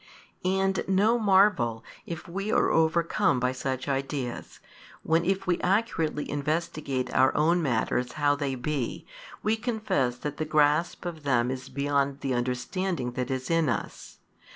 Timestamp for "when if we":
5.03-5.59